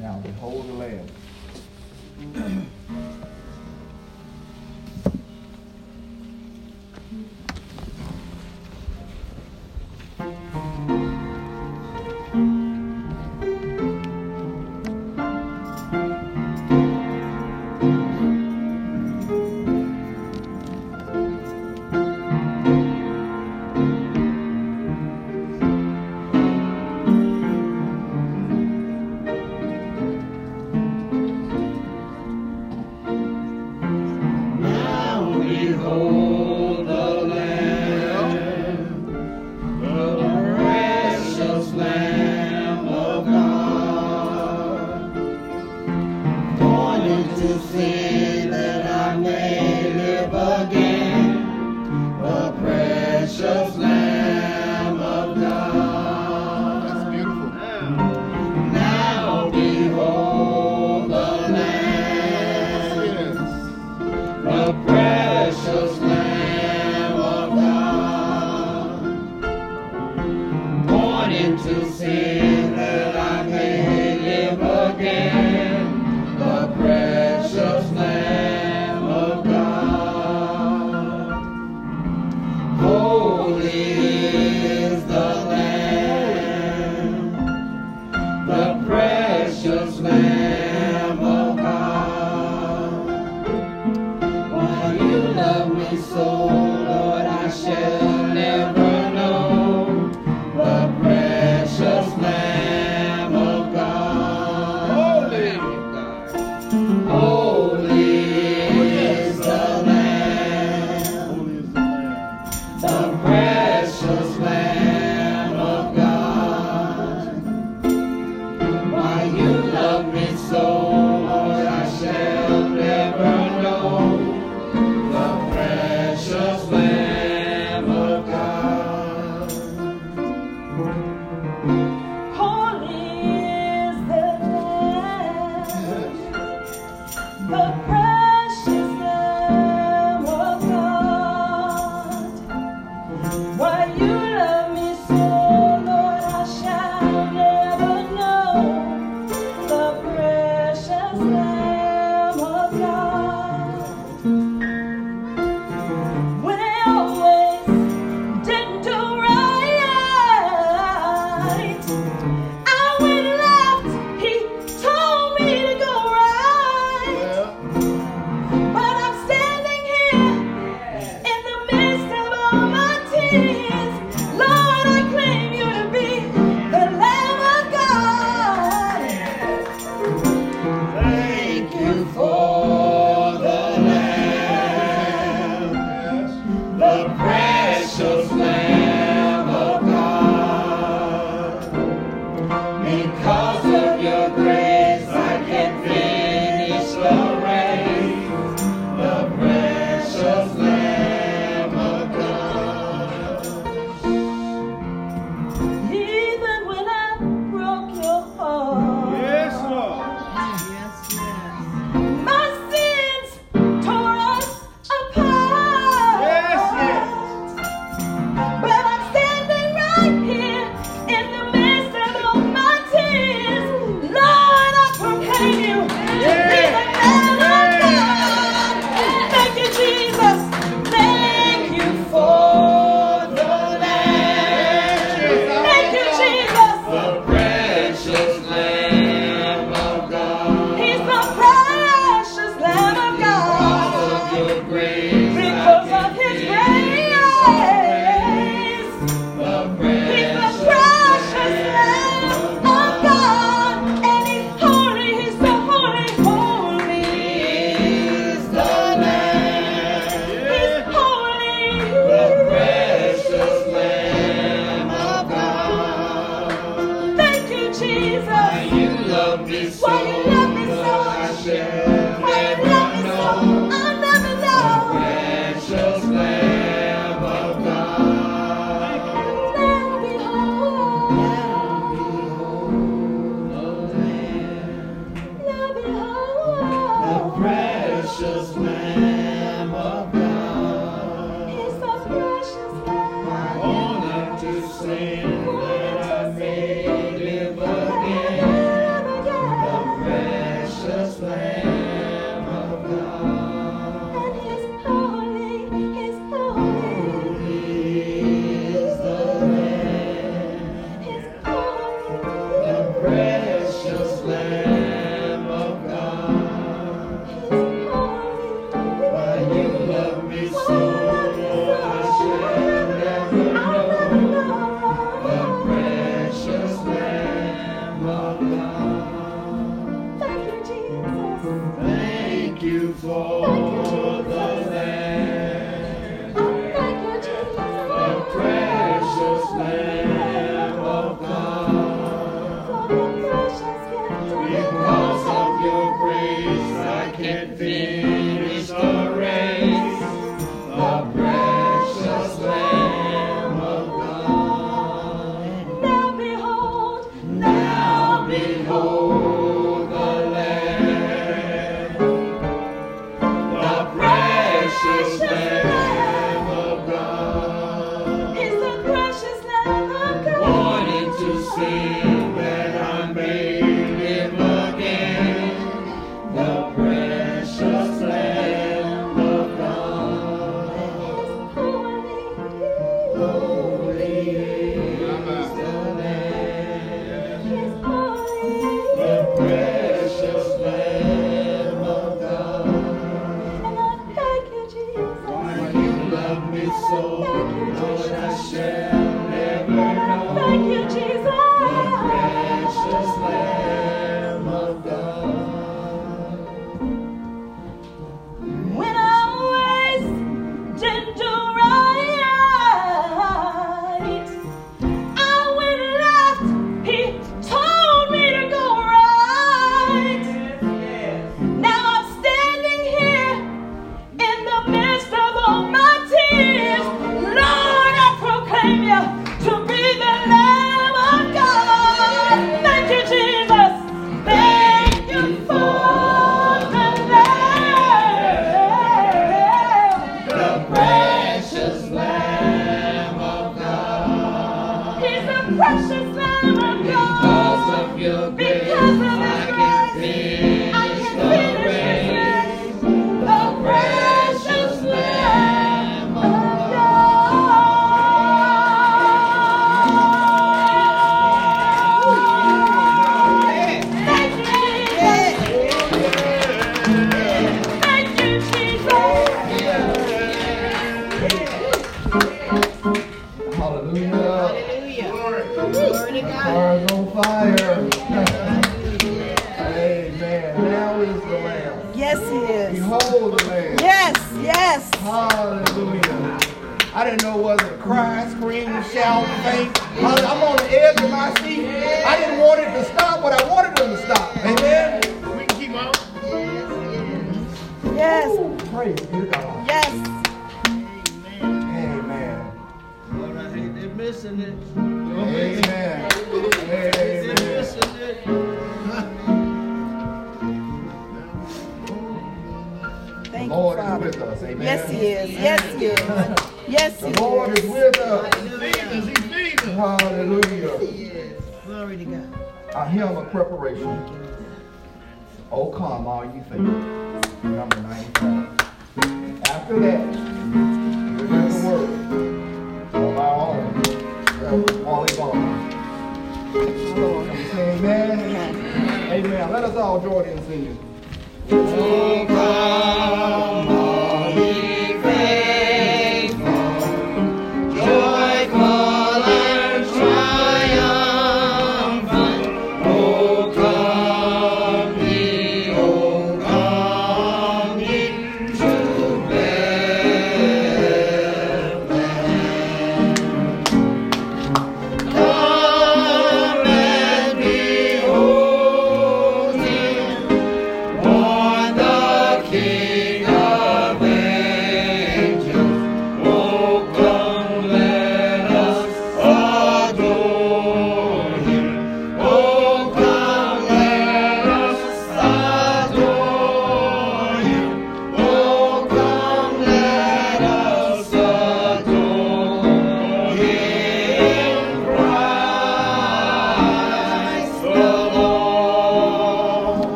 [0.00, 1.06] Now behold the Lamb.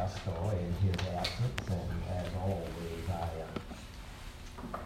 [0.00, 4.80] in his absence, and as always, I am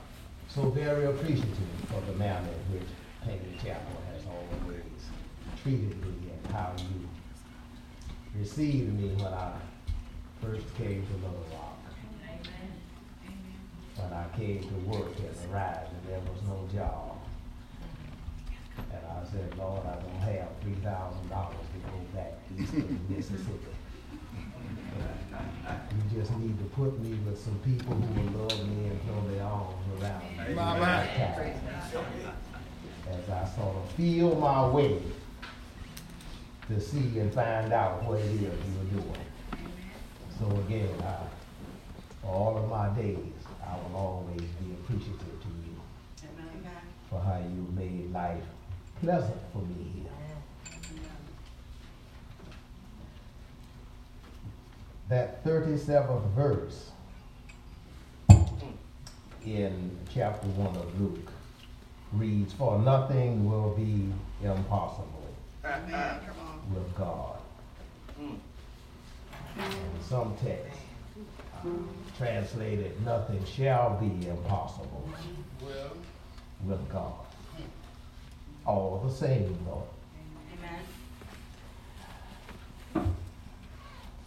[0.48, 2.88] so very appreciative of the manner in which
[3.22, 4.82] Peggy Chapel has always
[5.62, 7.08] treated me and how you
[8.40, 9.52] received me when I
[10.42, 11.78] first came to Little Rock.
[13.94, 17.18] When I came to work and arrived and there was no job.
[18.76, 23.10] And I said, Lord, I don't have three thousand dollars to go back east of
[23.10, 23.73] Mississippi.
[25.90, 29.20] You just need to put me with some people who will love me and throw
[29.30, 30.54] their arms around me.
[30.54, 31.00] My, my.
[33.10, 35.00] As I sort of feel my way
[36.68, 39.16] to see and find out what it is you're doing.
[40.38, 41.18] So again, I,
[42.22, 43.18] for all of my days,
[43.62, 45.76] I will always be appreciative to you
[47.10, 48.42] for how you made life
[49.00, 50.23] pleasant for me here.
[55.08, 56.90] That 37th verse
[59.44, 61.30] in chapter 1 of Luke
[62.14, 64.08] reads, For nothing will be
[64.42, 65.34] impossible
[66.72, 67.36] with God.
[70.08, 70.80] Some texts
[71.64, 71.68] uh,
[72.16, 75.08] translated, Nothing shall be impossible
[75.62, 75.92] Well,
[76.66, 77.12] with God.
[78.66, 79.86] All the same, though.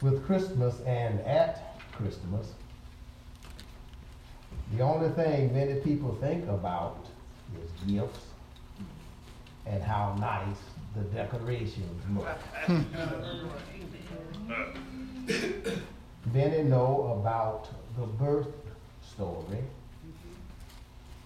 [0.02, 2.54] With Christmas and at Christmas,
[4.76, 7.06] the only thing many people think about
[7.64, 8.20] is gifts
[9.66, 10.58] and how nice
[10.96, 12.28] the decorations look.
[16.34, 18.54] Many know about the birth
[19.02, 19.64] story,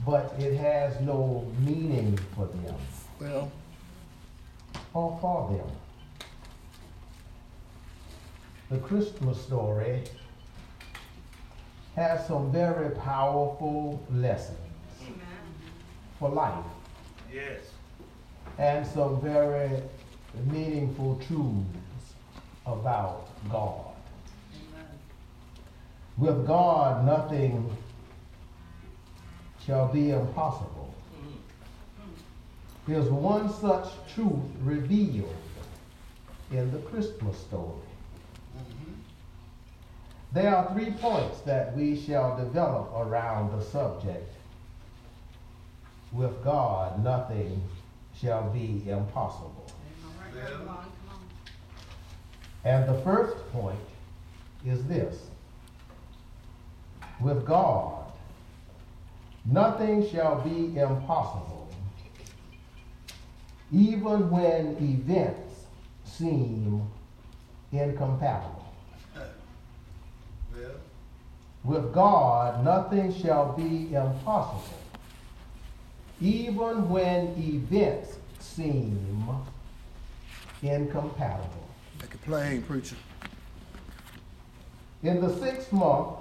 [0.06, 2.75] but it has no meaning for them
[3.20, 3.51] well,
[4.94, 5.70] or for them.
[8.72, 10.01] The Christmas story
[11.98, 14.58] has some very powerful lessons
[16.18, 16.63] for life
[17.34, 17.60] yes.
[18.58, 19.72] and some very
[20.46, 22.13] meaningful truths
[22.66, 23.92] about God.
[26.18, 27.75] With God, nothing
[29.66, 30.96] shall be impossible.
[31.20, 32.90] Mm-hmm.
[32.90, 35.36] There's one such truth revealed
[36.51, 37.81] in the Christmas story.
[40.34, 44.34] There are three points that we shall develop around the subject.
[46.14, 47.62] With God, nothing
[48.20, 49.66] shall be impossible.
[52.64, 53.80] And the first point
[54.66, 55.18] is this.
[57.20, 58.12] With God,
[59.46, 61.68] nothing shall be impossible,
[63.72, 65.66] even when events
[66.06, 66.88] seem
[67.72, 68.61] incompatible.
[71.63, 74.80] With God, nothing shall be impossible,
[76.20, 79.27] even when events seem
[80.63, 81.70] incompatible.
[82.00, 82.96] make it plain, preacher.
[85.03, 86.18] In the sixth month,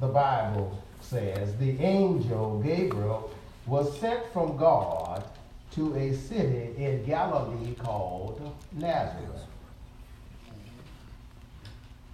[0.00, 3.30] the Bible says, the angel Gabriel
[3.66, 5.24] was sent from God
[5.72, 9.44] to a city in Galilee called Nazareth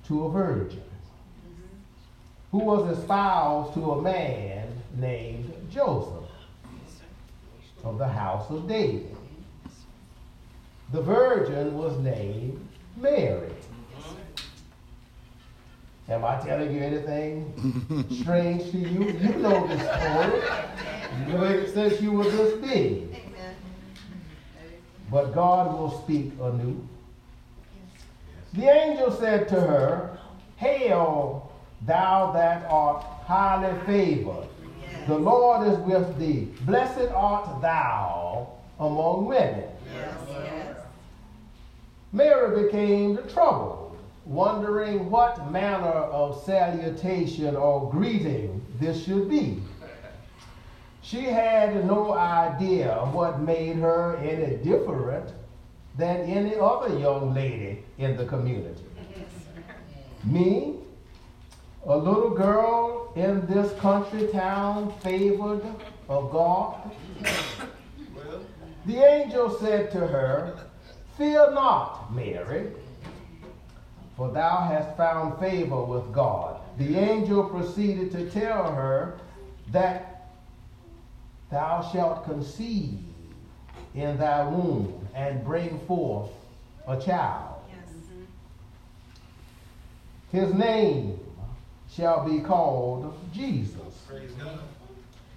[0.06, 0.82] to a virgin
[2.54, 6.30] who was espoused to a man named Joseph
[7.82, 9.16] of the house of David.
[10.92, 12.64] The virgin was named
[12.96, 13.50] Mary.
[16.08, 19.10] Am I telling you anything strange to you?
[19.10, 20.40] You know this story.
[21.26, 23.20] You know it since you were this big.
[25.10, 26.88] But God will speak anew.
[28.52, 30.20] The angel said to her,
[30.54, 31.50] Hail,
[31.86, 34.46] thou that art highly favored.
[35.06, 36.48] The Lord is with thee.
[36.62, 38.48] Blessed art thou
[38.80, 39.64] among women.
[42.12, 49.60] Mary became troubled, wondering what manner of salutation or greeting this should be.
[51.02, 55.32] She had no idea what made her any different
[55.98, 58.84] than any other young lady in the community.
[60.24, 60.76] Me,
[61.86, 65.62] a little girl in this country town favored
[66.08, 66.90] of God.
[68.86, 70.58] The angel said to her,
[71.18, 72.72] Fear not, Mary,
[74.16, 76.60] for thou hast found favor with God.
[76.78, 79.18] The angel proceeded to tell her
[79.70, 80.30] that
[81.50, 82.98] thou shalt conceive
[83.94, 86.30] in thy womb and bring forth
[86.88, 87.50] a child.
[90.32, 91.20] His name
[91.94, 93.80] shall be called Jesus.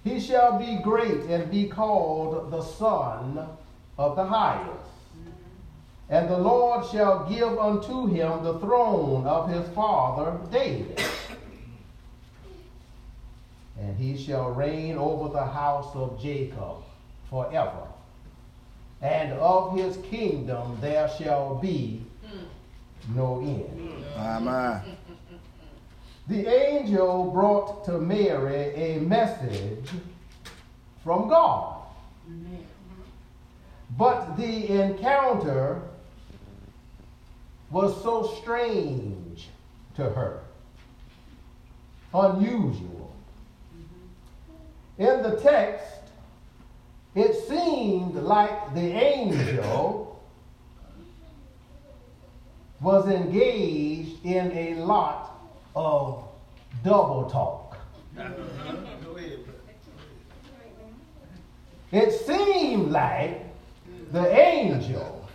[0.03, 3.47] He shall be great and be called the Son
[3.97, 4.71] of the Highest.
[6.09, 11.01] And the Lord shall give unto him the throne of his father David.
[13.79, 16.77] And he shall reign over the house of Jacob
[17.29, 17.87] forever.
[19.01, 22.01] And of his kingdom there shall be
[23.13, 24.05] no end.
[24.43, 24.81] My.
[26.27, 29.89] The angel brought to Mary a message
[31.01, 31.83] from God.
[33.97, 35.81] But the encounter
[37.71, 39.47] was so strange
[39.95, 40.41] to her,
[42.13, 43.15] unusual.
[44.97, 46.01] In the text,
[47.15, 50.21] it seemed like the angel
[52.81, 55.36] was engaged in a lot
[55.77, 56.23] of
[56.83, 57.77] double talk.
[61.91, 63.45] It seemed like
[64.11, 65.29] the angel,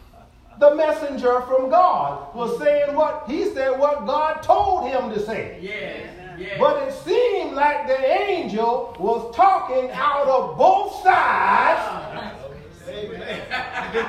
[0.58, 5.58] the messenger from God, was saying what he said, what God told him to say.
[5.62, 6.58] Yes, yes.
[6.58, 12.38] But it seemed like the angel was talking out of both sides.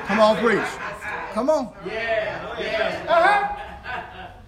[0.06, 0.68] Come on, preach.
[1.32, 1.72] Come on.
[1.86, 3.06] Yeah, yeah.
[3.08, 3.60] Uh-huh.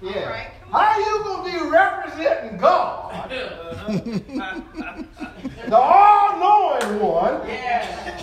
[0.03, 0.51] Yeah.
[0.71, 3.31] How you gonna be representing God,
[5.69, 8.21] the all-knowing one, Yeah,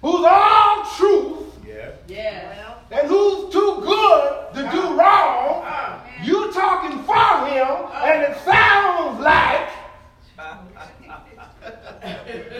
[0.00, 1.54] who's all truth,
[2.08, 2.74] yeah.
[2.90, 4.94] and who's too good to do uh-huh.
[4.94, 5.62] wrong?
[5.64, 5.98] Uh-huh.
[6.24, 7.68] You talking for him,
[8.02, 9.68] and it sounds like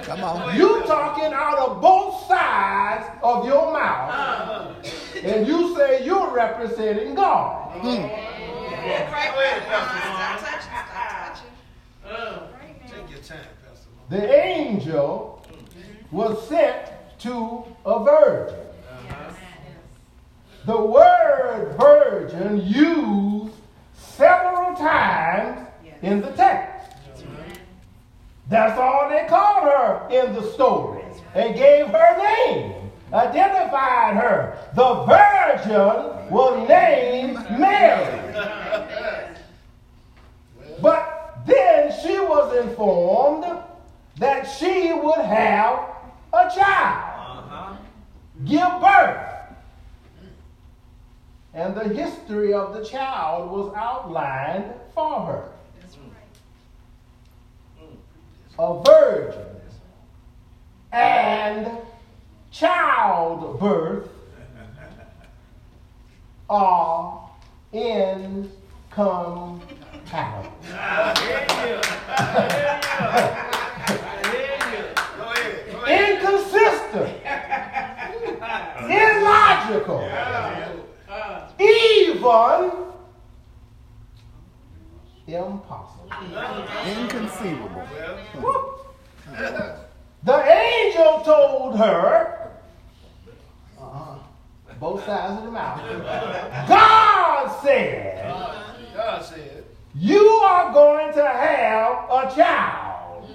[0.03, 0.57] Come on.
[0.57, 5.19] you talking out of both sides of your mouth, uh-huh.
[5.25, 7.83] and you say you're representing God.
[12.87, 13.89] Take your time, Pastor.
[14.11, 15.45] The angel
[16.11, 18.59] was sent to a virgin.
[20.65, 23.55] The word virgin used
[23.95, 25.67] several times
[26.03, 26.73] in the text.
[28.49, 28.92] That's all they called her
[30.13, 31.03] in the story.
[31.35, 34.59] They gave her name, identified her.
[34.75, 38.35] The virgin was named Mary.
[40.81, 43.45] But then she was informed
[44.19, 45.89] that she would have
[46.33, 47.79] a child,
[48.45, 49.29] give birth.
[51.55, 55.49] And the history of the child was outlined for her.
[58.59, 59.53] A virgin
[60.93, 61.69] and
[62.51, 64.09] childbirth
[66.51, 67.31] are
[67.73, 70.53] incompatible.
[75.89, 77.11] Inconsistent,
[78.89, 80.03] illogical,
[81.59, 82.71] even
[85.27, 86.09] impossible.
[86.87, 87.87] Inconceivable.
[90.25, 92.51] The angel told her,
[93.81, 94.19] uh-huh,
[94.79, 95.81] both sides of the mouth,
[96.69, 98.33] God said,
[98.95, 99.65] God said,
[99.97, 103.29] You are going to have a child.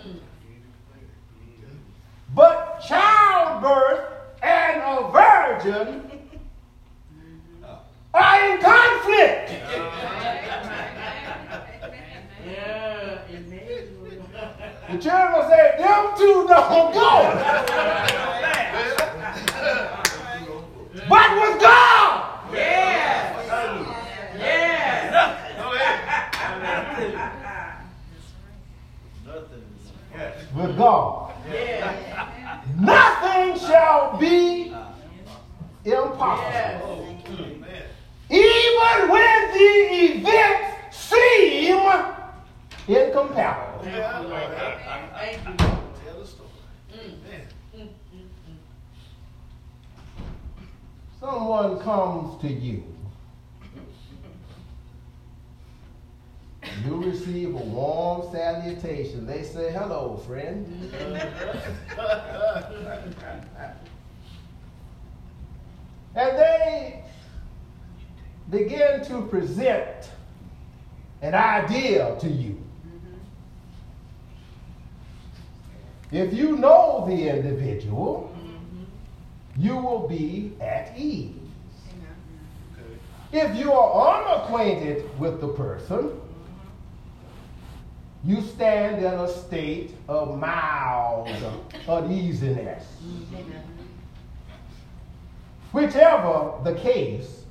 [2.33, 6.11] But childbirth and a virgin
[8.13, 9.51] are in conflict.
[12.45, 14.06] Yeah, Emmanuel.
[14.37, 17.33] The children say, Them two don't go.
[21.09, 23.33] But with God, Yeah,
[24.37, 25.37] yeah.
[30.55, 32.29] with God, Yeah,
[32.79, 34.73] nothing shall be
[35.85, 37.07] impossible.
[38.29, 39.69] Even when the
[40.11, 41.77] events seem
[42.87, 43.85] Incomparable.
[43.85, 45.55] Yeah, Thank you.
[45.57, 46.49] Tell the story.
[47.75, 47.89] Mm.
[51.19, 52.83] Someone comes to you.
[56.85, 59.25] You receive a warm salutation.
[59.25, 60.93] They say, hello, friend.
[66.15, 67.03] and they
[68.49, 70.09] begin to present
[71.21, 72.57] an idea to you.
[76.11, 79.61] If you know the individual, mm-hmm.
[79.61, 81.33] you will be at ease.
[83.33, 86.29] If you are unacquainted with the person, mm-hmm.
[88.23, 91.27] you stand in a state of mild
[91.89, 92.85] uneasiness.
[95.73, 97.43] Whichever the case,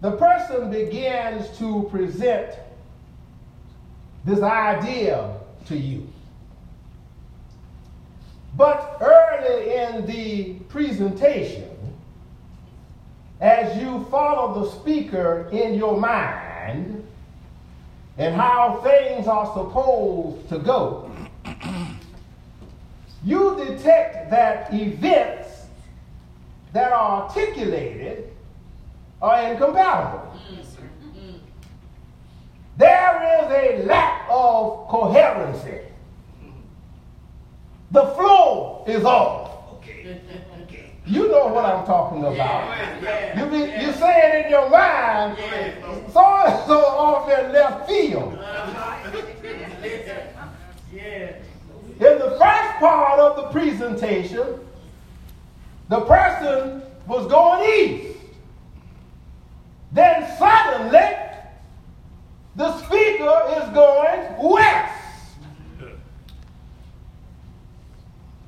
[0.00, 2.56] the person begins to present
[4.24, 6.11] this idea to you.
[8.62, 11.68] But early in the presentation,
[13.40, 17.04] as you follow the speaker in your mind
[18.18, 21.10] and how things are supposed to go,
[23.24, 25.48] you detect that events
[26.72, 28.30] that are articulated
[29.20, 30.38] are incompatible.
[30.52, 31.36] Mm-hmm.
[32.76, 35.80] There is a lack of coherency.
[37.92, 39.50] The flow is off.
[41.04, 43.36] You know what I'm talking about.
[43.36, 45.36] You, be, you say it in your mind,
[46.12, 48.34] so and so off in left field.
[48.34, 49.10] Uh-huh.
[50.92, 54.58] In the first part of the presentation,
[55.88, 58.18] the person was going east.
[59.92, 61.16] Then suddenly,
[62.56, 65.01] the speaker is going west.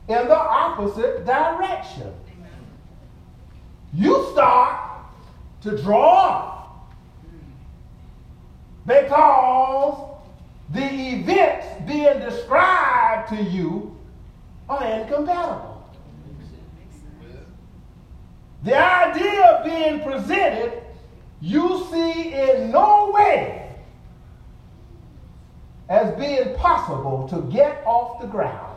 [0.09, 2.13] In the opposite direction.
[3.93, 5.07] You start
[5.63, 6.69] to draw
[8.87, 10.11] because
[10.71, 13.97] the events being described to you
[14.69, 15.75] are incompatible.
[18.65, 20.83] The idea being presented,
[21.41, 23.77] you see in no way
[25.89, 28.74] as being possible to get off the ground.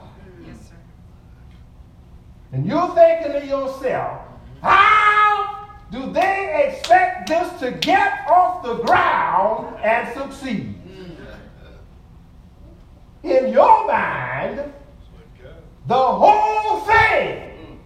[2.58, 4.20] And you're thinking to yourself,
[4.63, 10.74] how do they expect this to get off the ground and succeed?
[13.22, 14.74] In your mind,
[15.86, 17.80] the whole thing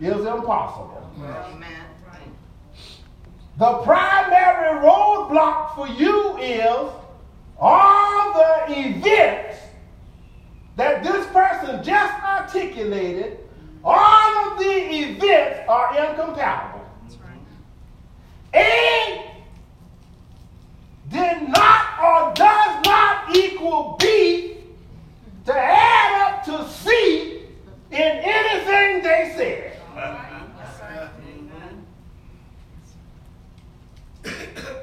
[0.00, 1.10] is impossible.
[3.58, 6.92] The primary roadblock for you is
[7.58, 9.58] all the events
[10.76, 13.38] that this person just articulated,
[13.84, 16.84] all of the events are incompatible.
[17.02, 17.38] That's right.
[18.54, 19.32] A
[21.10, 24.56] did not or does not equal B
[25.46, 27.42] to add up to C
[27.90, 29.66] in anything they said.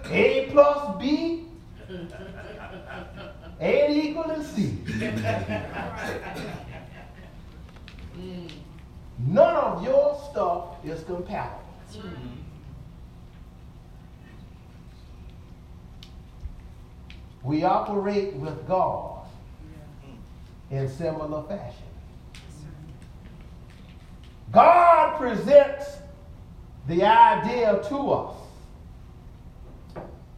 [0.10, 1.44] A plus B
[3.60, 4.78] ain't equal to C.
[9.28, 11.60] None of your stuff is compatible.
[17.44, 19.28] We operate with God
[20.72, 21.84] in similar fashion.
[24.52, 25.98] God presents
[26.88, 28.36] the idea to us,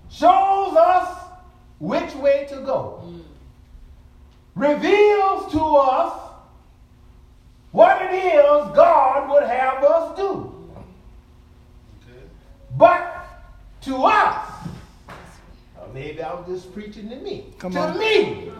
[0.09, 1.25] shows us
[1.77, 3.03] which way to go,
[4.55, 6.28] reveals to us
[7.71, 10.55] what it is God would have us do.
[12.77, 13.27] But
[13.81, 14.67] to us,
[15.79, 17.53] or maybe I'm just preaching to me.
[17.57, 17.99] Come to on.
[17.99, 18.51] me,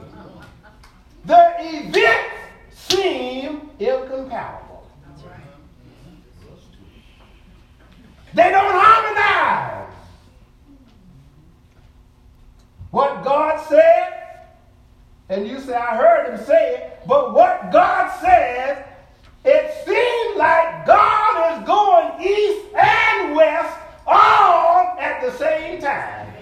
[1.25, 2.35] the events
[2.71, 4.87] seem incompatible.
[8.33, 9.93] They don't harmonize.
[12.91, 14.47] What God said,
[15.29, 18.83] and you say, I heard him say it, but what God says,
[19.45, 26.33] it seems like God is going east and west all at the same time.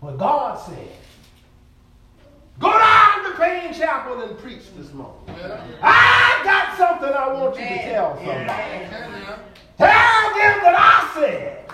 [0.00, 0.88] But God said.
[2.58, 5.20] Go down to Payne Chapel and preach this morning.
[5.82, 8.46] I got something I want you to tell somebody.
[9.76, 11.64] Tell them that I said.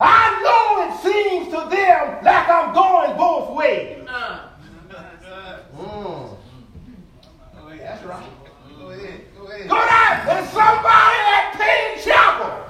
[0.00, 4.06] I know it seems to them like I'm going both ways.
[4.08, 4.47] Uh.
[5.76, 6.36] Mm.
[7.78, 8.30] That's right.
[8.78, 9.20] Go ahead.
[9.38, 9.68] Go ahead.
[9.68, 10.26] Go down.
[10.26, 12.64] There's somebody at Payne Chapel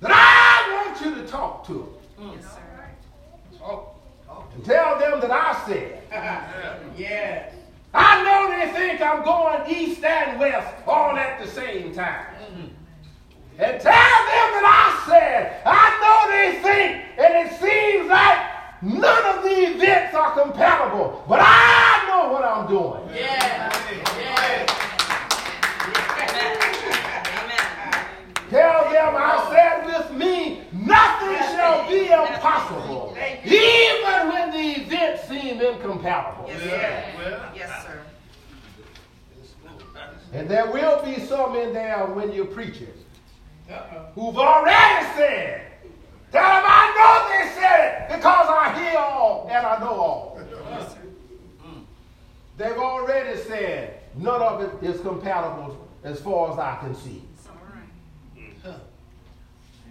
[0.00, 1.94] that I want you to talk to.
[2.18, 3.58] Yes, sir.
[3.58, 3.94] Talk.
[4.26, 5.98] Talk to And tell them that I said.
[6.98, 7.54] Yes.
[7.94, 12.26] I know they think I'm going east and west all at the same time.
[13.58, 18.51] And tell them that I said, I know they think, and it seems like
[18.82, 23.08] none of the events are compatible, but I know what I'm doing.
[23.14, 23.70] Yeah.
[24.18, 24.70] Yes.
[27.38, 28.06] Amen.
[28.50, 35.60] Tell them I said with me, nothing shall be impossible, even when the events seem
[35.60, 36.44] incompatible.
[36.48, 37.50] Yes, sir.
[37.54, 37.98] Yes, sir.
[40.34, 42.88] And there will be some in there when you're preaching
[43.70, 44.06] Uh-oh.
[44.14, 45.71] who've already said,
[46.32, 50.40] Tell them I know they said it because I hear all and I know all.
[51.66, 51.84] Mm.
[52.56, 57.22] They've already said none of it is compatible as far as I can see.
[57.36, 58.76] It's all right.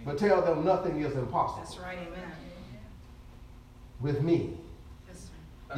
[0.04, 1.98] But tell them nothing is That's impossible right.
[1.98, 2.32] Amen.
[4.00, 4.50] with me,
[5.08, 5.28] Yes,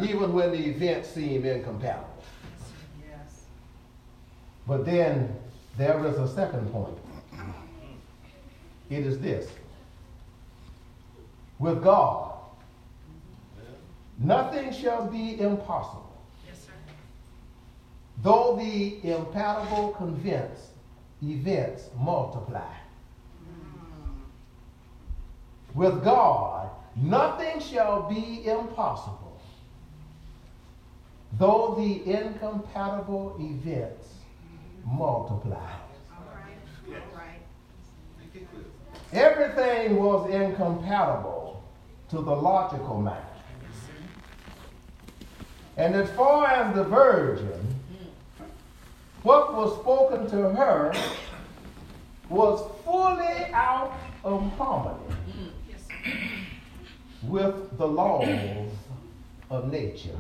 [0.03, 2.09] even when the events seem incompatible.
[3.07, 3.45] Yes.
[4.67, 5.37] But then
[5.77, 6.97] there is a second point.
[8.89, 9.51] It is this.
[11.65, 12.35] With God,
[14.19, 16.15] nothing shall be impossible,
[16.47, 16.73] Yes, sir.
[18.23, 20.73] though the impatible convince
[21.23, 22.61] events multiply.
[23.49, 24.11] Mm-hmm.
[25.73, 29.41] With God, nothing shall be impossible,
[31.39, 34.99] though the incompatible events mm-hmm.
[34.99, 35.57] multiply.
[35.57, 36.59] All right.
[36.89, 37.41] All right.
[38.19, 38.65] Make it clear.
[39.15, 41.63] Everything was incompatible
[42.11, 43.23] to the logical mind.
[45.77, 47.81] And as far as the virgin,
[49.23, 50.93] what was spoken to her
[52.29, 55.53] was fully out of harmony
[57.23, 58.69] with the laws
[59.49, 60.19] of nature.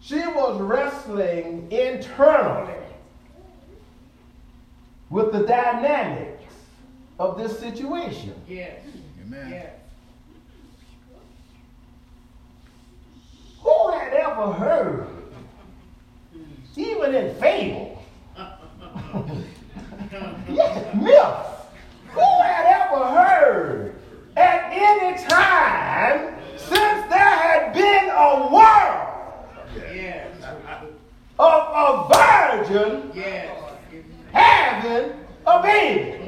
[0.00, 2.83] She was wrestling internally
[5.14, 6.42] with the dynamics
[7.20, 8.34] of this situation.
[8.48, 8.80] Yes.
[9.24, 9.48] Amen.
[9.48, 9.70] Yes.
[13.62, 15.06] Who had ever heard,
[16.74, 18.02] even in fable,
[20.50, 21.46] yes, myth,
[22.10, 23.94] who had ever heard
[24.36, 29.10] at any time since there had been a world
[29.94, 30.26] Yes.
[31.38, 33.63] of a virgin Yes.
[34.34, 35.12] Having
[35.46, 36.20] a baby?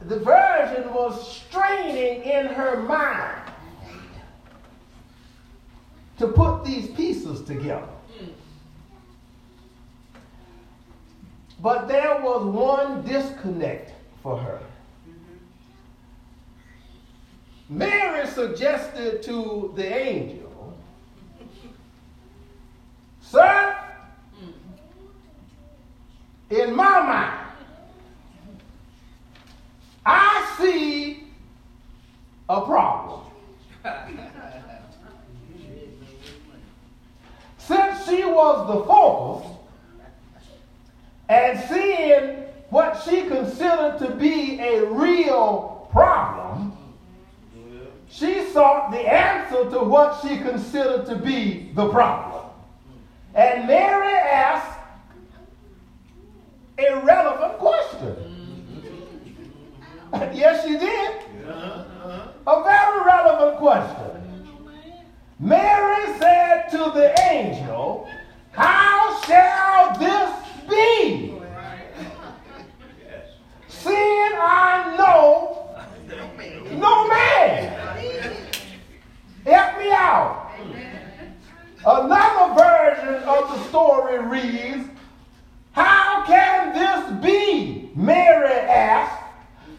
[0.00, 3.52] The virgin was straining in her mind
[6.18, 7.88] to put these pieces together.
[11.60, 14.60] But there was one disconnect for her.
[17.72, 20.76] Mary suggested to the angel,
[23.22, 23.76] Sir,
[26.50, 27.48] in my mind,
[30.04, 31.24] I see
[32.50, 33.20] a problem.
[37.56, 39.50] Since she was the focus
[41.30, 46.71] and seeing what she considered to be a real problem,
[48.92, 52.50] the answer to what she considered to be the problem.
[53.34, 54.78] And Mary asked
[56.78, 58.28] a relevant question.
[60.34, 61.22] yes, she did.
[62.46, 64.48] A very relevant question.
[65.38, 68.08] Mary said to the angel,
[68.50, 70.30] How shall this
[70.68, 71.32] be?
[73.68, 75.52] Seeing I know
[76.78, 78.51] no man.
[79.44, 80.50] Help me out.
[81.84, 84.88] Another version of the story reads,
[85.72, 87.90] How can this be?
[87.94, 89.22] Mary asked,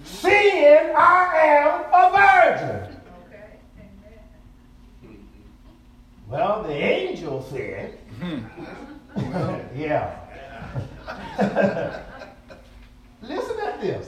[0.04, 2.12] seeing I am a
[2.60, 2.98] virgin.
[6.28, 7.98] Well, the angel said,
[9.76, 10.20] Yeah.
[13.22, 14.08] Listen at this.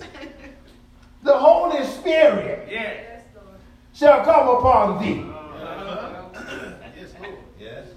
[1.23, 3.21] The Holy Spirit Yes.
[3.93, 5.25] shall come upon thee,
[7.59, 7.87] Yes,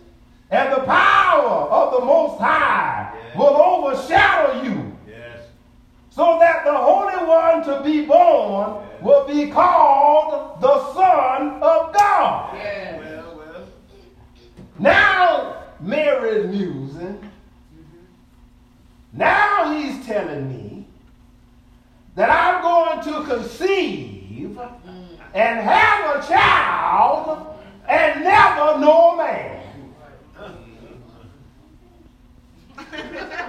[0.50, 5.40] and the power of the Most High will overshadow you, Yes.
[6.10, 12.54] so that the Holy One to be born will be called the Son of God.
[12.56, 12.98] Yes.
[13.04, 13.66] Well, well.
[14.78, 17.18] Now Mary is musing.
[17.18, 18.04] Mm-hmm.
[19.12, 20.86] Now he's telling me
[22.14, 25.06] that I'm going to conceive mm.
[25.34, 27.57] and have a child
[27.88, 29.54] and never know a man.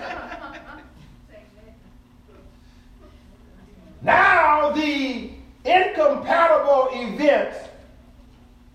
[4.02, 5.30] Now the
[5.66, 7.58] incompatible events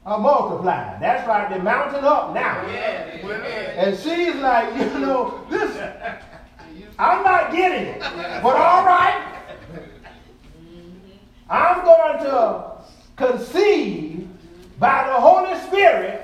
[0.05, 1.01] are multiplying.
[1.01, 2.67] That's right, they're mounting up now.
[2.67, 3.21] Yes.
[3.25, 3.75] Yes.
[3.77, 5.77] And she's like, you know, this,
[6.99, 8.01] I'm not getting it.
[8.01, 9.43] But all right,
[11.49, 12.73] I'm going to
[13.17, 14.24] conceive
[14.85, 16.21] by the Holy Spirit,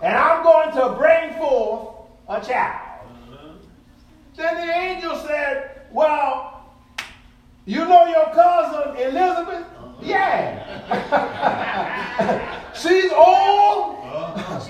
[0.00, 3.06] and I'm going to bring forth a child.
[3.30, 3.48] Uh-huh.
[4.34, 6.72] Then the angel said, Well,
[7.66, 9.66] you know your cousin Elizabeth?
[9.66, 9.92] Uh-huh.
[10.00, 10.32] Yeah.
[12.80, 14.60] She's old, uh-huh.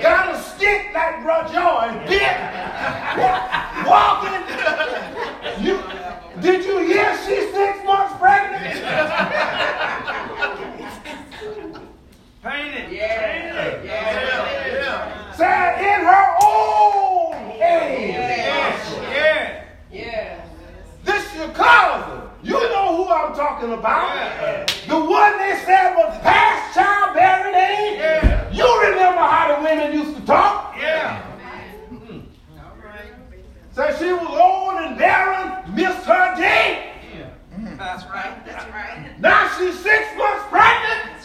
[0.00, 2.36] got a stick like Brother Joy, bit,
[3.84, 4.40] walking.
[5.62, 5.82] You,
[6.40, 8.72] did you hear she's six months pregnant?
[12.46, 12.92] Painted.
[12.92, 13.84] Yes.
[13.84, 15.36] Yes.
[15.36, 18.14] Said in her old age.
[18.14, 19.64] Yeah.
[19.90, 20.48] Yes.
[21.02, 22.22] This your cousin.
[22.44, 24.68] You know who I'm talking about.
[24.86, 27.98] The one they said was past childbearing age.
[27.98, 28.52] Yeah.
[28.52, 30.76] You remember how the women used to talk?
[30.78, 31.26] Yeah.
[31.90, 33.10] All right.
[33.72, 36.92] Said she was old and barren, missed her day.
[37.76, 39.20] That's right, that's right.
[39.20, 41.15] Now she's six months pregnant.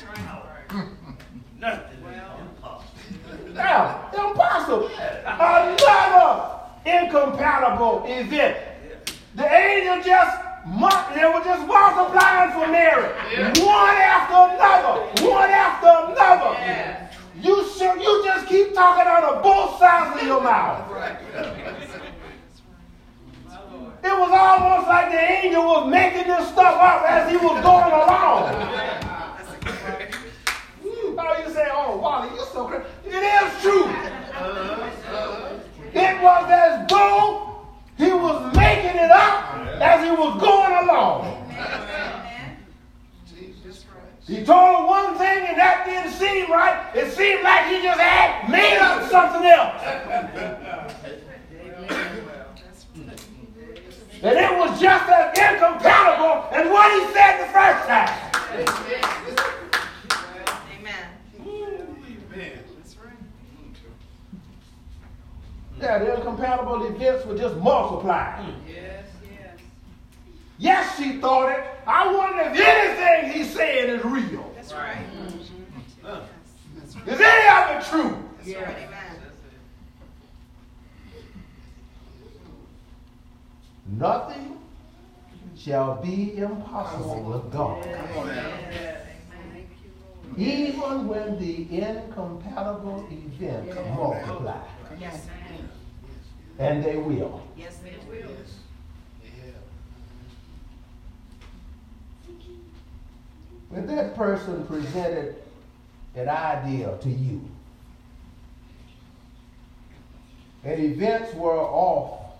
[1.61, 2.17] That's right.
[2.61, 3.53] Nothing.
[3.53, 4.89] Now, impossible.
[5.25, 8.57] Another incompatible event.
[9.35, 13.09] The angel just mu- they were just multiplying for Mary.
[13.61, 15.29] One after another.
[15.29, 16.53] One after another.
[16.59, 17.15] Yes.
[17.39, 20.89] You should, you just keep talking out of both sides of your mouth.
[24.03, 27.91] It was almost like the angel was making this stuff up as he was going
[27.93, 28.49] along.
[31.45, 32.85] You say, oh, Wally, you're so crazy.
[33.05, 33.85] It is true.
[35.93, 37.65] It was as though
[37.97, 41.37] he was making it up as he was going along.
[44.27, 46.95] He told one thing and that didn't seem right.
[46.95, 49.81] It seemed like he just had made up something else.
[54.23, 58.31] And it was just as incompatible as what he said the first time.
[60.79, 61.05] Amen.
[62.29, 62.59] Man.
[62.77, 63.17] That's right.
[65.81, 68.55] Yeah, the incompatible events were just multiplying.
[68.67, 69.05] Yes.
[69.23, 69.57] Yes.
[70.59, 71.63] Yes, she thought it.
[71.87, 74.51] I wonder if anything he's saying is real.
[74.55, 75.05] That's right.
[76.03, 76.21] Huh.
[76.77, 77.05] That's right.
[77.05, 77.13] Mm-hmm.
[77.13, 78.29] Is any of it true?
[78.37, 78.77] That's right.
[78.77, 78.97] Amen.
[83.97, 84.59] Nothing
[85.57, 87.83] shall be impossible with God.
[87.85, 89.07] Yes.
[90.37, 94.61] Even when the incompatible events multiply.
[94.99, 95.40] Yes, ma'am.
[96.61, 97.41] And they will.
[97.57, 98.29] Yes, they will.
[98.29, 98.59] Yes.
[103.69, 105.37] When that person presented
[106.13, 107.41] an idea to you,
[110.63, 112.35] and events were off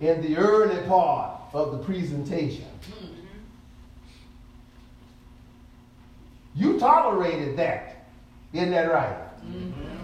[0.00, 3.06] in the early part of the presentation, mm-hmm.
[6.54, 8.04] you tolerated that.
[8.52, 9.16] Isn't that right?
[9.46, 10.01] Mm-hmm.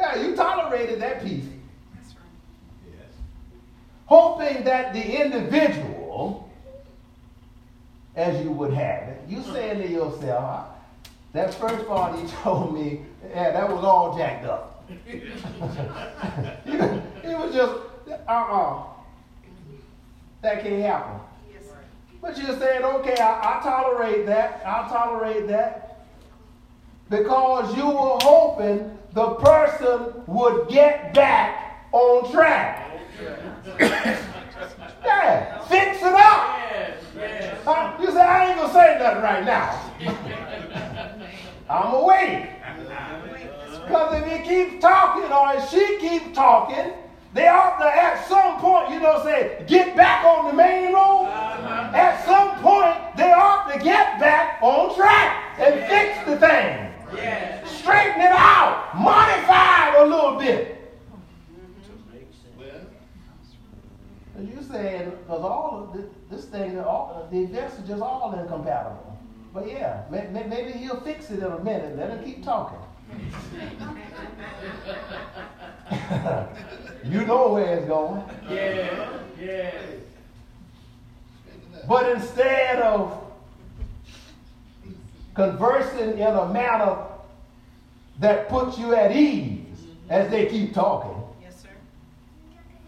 [0.00, 1.44] Yeah, you tolerated that piece,
[1.94, 2.24] That's right.
[2.90, 3.12] Yes.
[4.06, 6.50] hoping that the individual,
[8.16, 10.68] as you would have it, you saying to yourself, "Ah,
[11.34, 14.90] that first part he told me, yeah, that was all jacked up.
[15.06, 15.22] it
[17.38, 17.74] was just,
[18.26, 18.84] uh-uh.
[20.40, 21.20] That can't happen.
[21.52, 21.76] Yes, sir.
[22.22, 24.62] But you're saying, okay, I, I tolerate that.
[24.64, 26.06] I'll tolerate that.
[27.10, 33.00] Because you were hoping the person would get back on track.
[35.04, 36.58] yeah, fix it up.
[37.16, 38.00] Yes.
[38.00, 39.92] You say, I ain't going to say nothing right now.
[41.70, 42.48] I'm wait.
[43.86, 46.92] Because if he keeps talking or if she keeps talking,
[47.32, 51.26] they ought to at some point, you know, say, get back on the main road.
[51.26, 56.89] At some point, they ought to get back on track and fix the thing.
[57.14, 57.70] Yes.
[57.78, 58.94] Straighten it out.
[58.94, 60.76] Modify it a little bit.
[64.34, 68.02] Well, you saying, because all of this, this thing, the, all, the events are just
[68.02, 69.18] all incompatible.
[69.52, 71.96] But yeah, may, may, maybe he'll fix it in a minute.
[71.96, 72.78] Let him keep talking.
[77.04, 78.22] you know where it's going.
[78.48, 79.18] Yeah.
[79.38, 79.72] Yeah.
[81.88, 83.29] But instead of
[85.44, 86.96] conversing in a manner
[88.18, 89.64] that puts you at ease
[90.10, 91.68] as they keep talking, Yes, sir.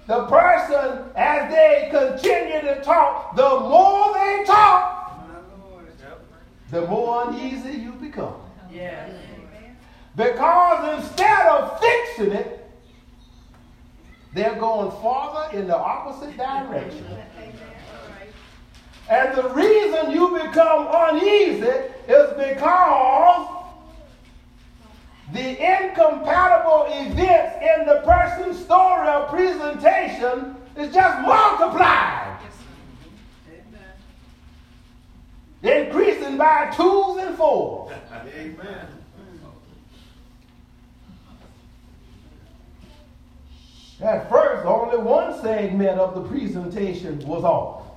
[0.06, 5.18] the person, as they continue to talk, the more they talk,
[6.70, 8.34] the more uneasy you become.
[8.70, 9.10] Yes.
[10.14, 12.70] Because instead of fixing it,
[14.34, 17.06] they're going farther in the opposite direction.
[19.08, 21.66] And the reason you become uneasy
[22.08, 23.48] is because
[25.32, 32.38] the incompatible events in the person's story or presentation is just multiplied,
[35.62, 37.92] increasing by twos and fours.
[38.34, 38.86] Amen.
[44.00, 47.91] At first, only one segment of the presentation was off.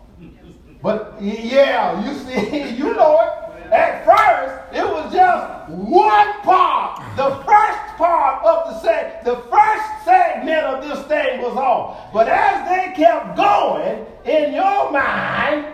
[0.85, 3.73] But yeah, you see, you know it.
[3.73, 7.01] At first, it was just one part.
[7.17, 12.13] The first part of the seg, the first segment of this thing was off.
[12.13, 15.73] But as they kept going in your mind,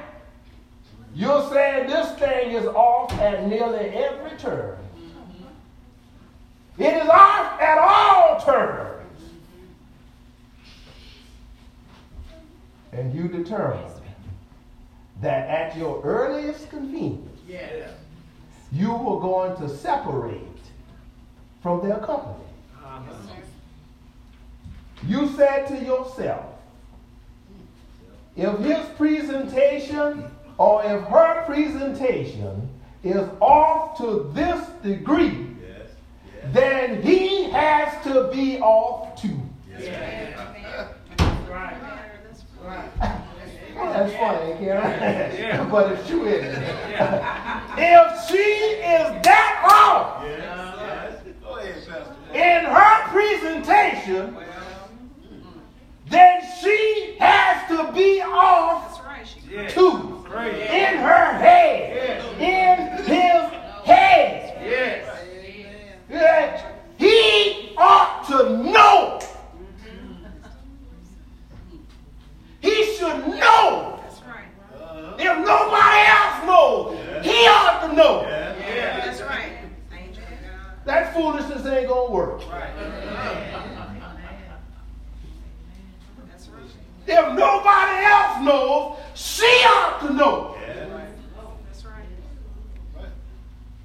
[1.13, 4.77] you're saying this thing is off at nearly every turn.
[6.77, 9.23] It is off at all turns.
[12.93, 14.00] And you determined
[15.21, 17.89] that at your earliest convenience, Yes.
[18.71, 20.41] you were going to separate
[21.61, 22.43] from their company.
[22.83, 23.13] Uh-huh.
[25.07, 26.45] You said to yourself,
[28.35, 30.23] if his presentation
[30.57, 32.69] or if her presentation
[33.03, 35.89] is off to this degree, Yes.
[36.35, 36.53] Yes.
[36.53, 39.39] then he has to be off too.
[41.49, 41.75] Right.
[42.23, 43.20] That's Right.
[43.81, 45.37] Well, that's funny, Karen.
[45.41, 45.63] Yeah.
[45.71, 46.67] but it's true, isn't it?
[46.91, 47.75] Yeah.
[47.77, 51.23] if she is that off Yes.
[51.25, 51.35] Yes.
[51.41, 52.15] Go ahead, Pastor.
[52.33, 54.45] in her presentation, Well,
[56.09, 59.67] then she has to be off That's right.
[59.69, 60.25] She too.
[60.29, 60.53] Right.
[60.53, 62.21] In her head.
[62.39, 63.51] In his
[63.85, 64.57] head.
[64.63, 65.25] Yes.
[66.09, 66.71] Yeah.
[66.97, 69.19] He ought to know.
[72.61, 73.99] He should know.
[74.03, 74.45] That's right.
[74.75, 75.15] Uh-huh.
[75.17, 78.21] If nobody else knows, he ought to know.
[78.21, 78.55] Yeah.
[78.59, 79.05] Yeah.
[79.05, 79.51] That's right.
[79.91, 80.23] Angel.
[80.85, 82.41] That foolishness ain't gonna work.
[82.49, 82.69] Right.
[86.29, 86.61] That's right.
[87.07, 90.87] If nobody else knows, she ought to know Yeah.
[91.65, 92.05] That's right.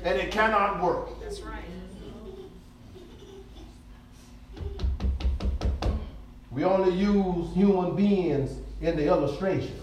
[0.04, 1.10] And it cannot work.
[1.22, 1.64] That's right.
[6.52, 9.80] We only use human beings in the illustration.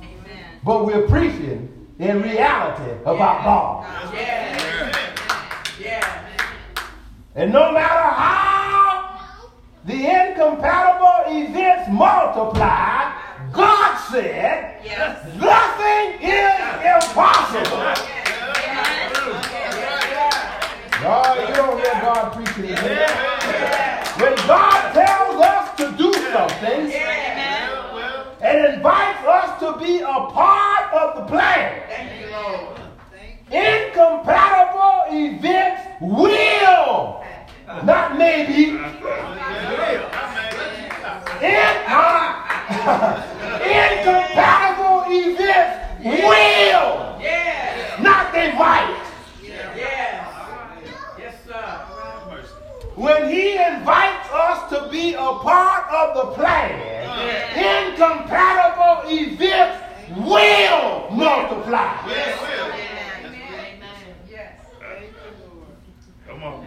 [0.00, 0.44] Amen.
[0.62, 4.14] But we're preaching in reality about God.
[4.14, 5.12] Yeah.
[5.80, 6.28] Yeah.
[7.34, 9.26] And no matter how
[9.86, 13.18] the incompatible events multiply,
[13.52, 15.24] God said, Yes.
[15.40, 18.11] nothing is impossible.
[21.02, 22.78] No, you don't hear God preaching it.
[24.20, 26.92] When God tells us to do something
[28.40, 31.82] and invites us to be a part of the plan,
[33.50, 37.24] incompatible events will,
[37.84, 38.78] not maybe, in,
[43.66, 45.74] incompatible events
[46.04, 47.18] will,
[48.02, 48.98] not they might.
[49.42, 50.28] Yes.
[51.18, 51.62] Yes, sir.
[52.94, 56.72] When he invites us to be a part of the plan,
[57.56, 59.82] incompatible events
[60.18, 62.06] will multiply.
[62.06, 62.66] Yes, will.
[62.66, 63.82] Amen.
[64.30, 64.52] Yes.
[64.78, 65.66] Thank you,
[66.26, 66.66] Come on.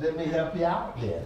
[0.00, 1.24] Let me help you out there.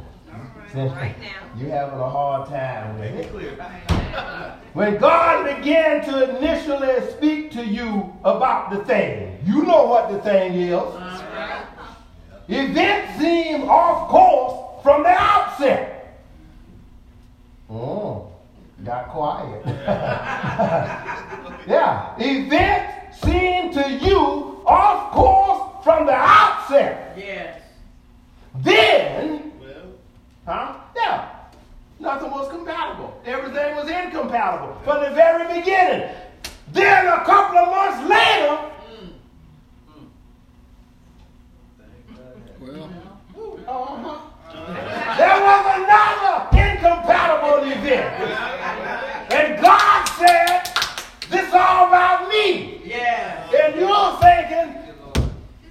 [0.74, 1.28] Right now.
[1.58, 3.30] You're having a hard time with Make it it.
[3.30, 4.56] clear.
[4.72, 10.18] When God began to initially speak to you about the thing, you know what the
[10.22, 10.72] thing is.
[10.72, 11.11] Uh-huh.
[12.54, 16.18] Events seem off course from the outset.
[17.70, 18.28] Oh,
[18.84, 19.62] got quiet.
[21.66, 27.14] yeah, events seem to you off course from the outset.
[27.16, 27.58] Yes.
[28.56, 29.94] Then, well.
[30.44, 30.74] huh?
[30.94, 31.30] Yeah.
[32.00, 33.18] Nothing was compatible.
[33.24, 36.14] Everything was incompatible from the very beginning.
[36.72, 38.71] Then, a couple of months later,
[42.62, 44.28] Well.
[44.52, 48.14] There was another incompatible event.
[49.32, 50.62] And God said,
[51.28, 52.80] This is all about me.
[52.84, 53.50] Yeah.
[53.50, 54.94] And you're thinking,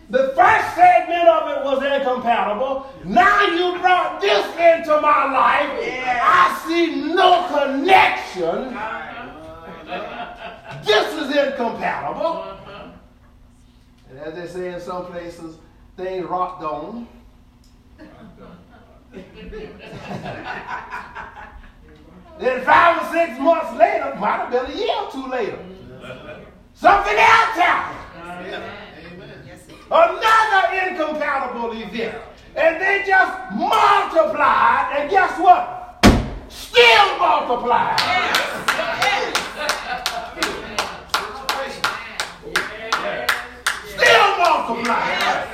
[0.10, 2.88] the first segment of it was incompatible.
[3.06, 5.80] Now you brought this into my life.
[5.82, 6.20] Yeah.
[6.22, 8.78] I see no connection.
[10.86, 12.26] This is incompatible.
[12.26, 12.90] Uh-huh.
[14.10, 15.58] And as they say in some places,
[16.02, 17.08] things rocked on.
[22.40, 25.60] then five or six months later, might have been a year or two later,
[26.74, 28.00] something else happened.
[29.92, 32.18] Another incompatible event.
[32.56, 36.04] And they just multiplied, and guess what?
[36.50, 38.00] Still multiplied.
[43.96, 45.42] Still multiplied.
[45.42, 45.51] None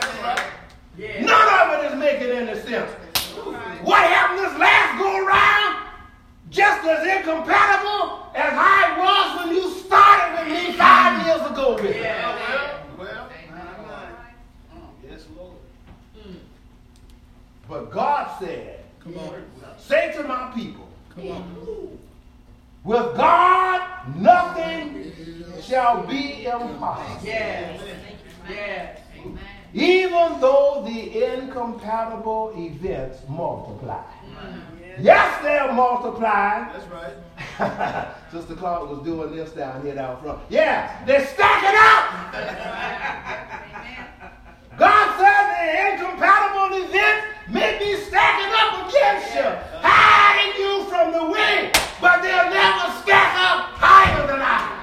[2.16, 2.92] of it is making any sense.
[3.84, 5.88] What happened this last go around?
[6.50, 11.84] Just as incompatible as I was when you started with me five years ago with
[11.84, 12.02] me.
[12.98, 13.30] Well,
[15.08, 15.54] yes, Lord.
[17.68, 19.44] But God said, Come on.
[19.78, 21.98] say to my people, Come on.
[22.84, 25.12] with God nothing
[25.62, 27.26] shall be impossible.
[27.28, 27.82] Yes.
[28.50, 29.00] Yes.
[29.78, 34.04] Even though the incompatible events multiply.
[35.00, 36.68] Yes, they're multiplying.
[36.74, 38.16] That's right.
[38.32, 40.40] Sister Clark was doing this down here down front.
[40.50, 42.34] Yeah, they're stacking up.
[44.80, 49.46] God said the incompatible events may be stacking up against you,
[49.82, 51.72] hiding you from the way,
[52.02, 54.82] but they'll never stack up higher than I.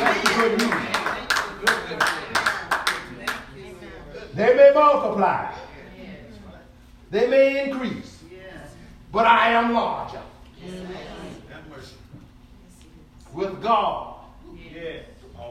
[0.00, 1.01] That's good news.
[4.34, 5.54] They may multiply.
[7.10, 8.22] They may increase.
[9.12, 10.22] But I am larger.
[13.34, 14.16] With God,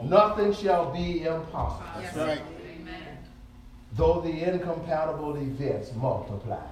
[0.04, 1.86] nothing shall be impossible.
[1.96, 2.42] That's right.
[3.94, 6.66] Though the incompatible events multiply.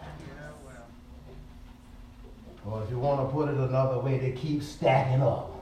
[2.65, 5.55] Or if you want to put it another way, they keep stacking up.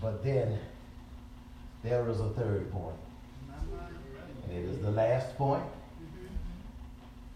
[0.00, 0.58] But then
[1.82, 2.96] there is a third point.
[4.44, 5.64] And it is the last point.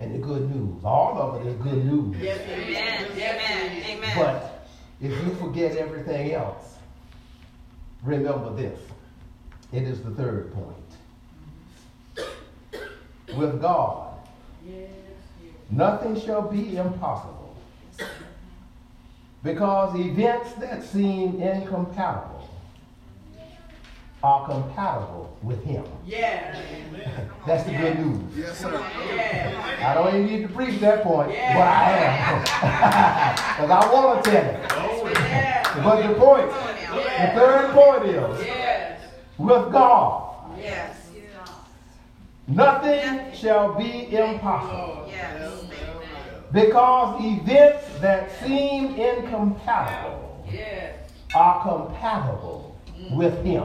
[0.00, 0.84] And the good news.
[0.84, 2.16] All of it is good news.
[2.20, 2.40] Yes.
[2.48, 3.06] Amen.
[3.12, 3.82] Amen.
[3.86, 4.16] Amen.
[4.16, 4.66] But
[5.00, 6.76] if you forget everything else,
[8.02, 8.80] remember this.
[9.72, 10.76] It is the third point.
[13.36, 14.18] With God,
[15.70, 17.56] nothing shall be impossible.
[19.42, 22.31] Because events that seem incompatible
[24.22, 25.84] are compatible with Him.
[26.06, 26.56] Yes.
[27.46, 28.20] That's the good news.
[28.36, 28.70] Yes, sir.
[29.14, 29.80] Yes.
[29.84, 33.38] I don't even need to preach that point, but I am.
[33.52, 35.14] Because I want to tell it.
[35.14, 35.78] Yes.
[35.84, 39.00] But the point, the third point is, Yes.
[39.38, 40.96] with God, Yes.
[42.46, 45.06] nothing shall be impossible.
[45.08, 45.64] Yes.
[46.52, 50.94] Because events that seem incompatible Yes.
[51.34, 52.71] are compatible
[53.10, 53.64] with Him.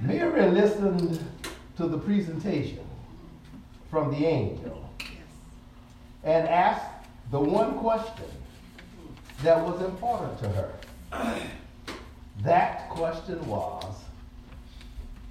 [0.00, 1.18] Mary listened
[1.76, 2.84] to the presentation
[3.90, 4.88] from the angel
[6.22, 6.90] and asked
[7.30, 8.26] the one question
[9.42, 10.72] that was important to her.
[12.42, 13.84] That question was,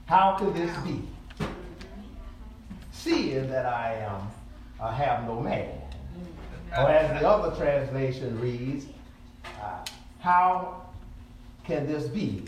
[0.05, 1.01] how could this be?
[2.91, 4.27] Seeing that I am,
[4.81, 5.81] I have no man.
[6.77, 8.85] Or as the other translation reads,
[9.61, 9.85] uh,
[10.27, 10.81] how
[11.63, 12.43] can this be?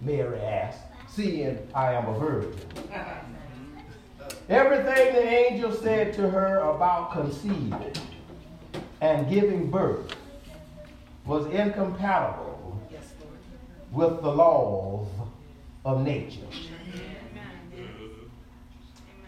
[0.00, 2.58] Mary asked, seeing I am a virgin.
[4.48, 7.92] Everything the angel said to her about conceiving
[9.02, 10.16] and giving birth
[11.26, 12.80] was incompatible
[13.92, 15.06] with the laws
[15.84, 16.48] of nature.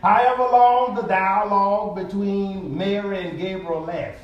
[0.01, 4.24] However long the dialogue between Mary and Gabriel lasted,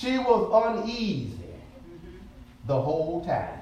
[0.00, 1.36] she was uneasy
[2.66, 3.58] the whole time.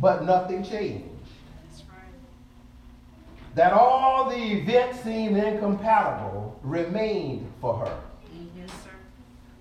[0.00, 1.04] But nothing changed.
[3.54, 8.00] That all the events seemed incompatible remained for her.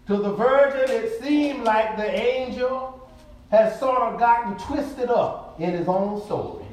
[0.07, 3.09] To the virgin, it seemed like the angel
[3.49, 6.65] had sort of gotten twisted up in his own story.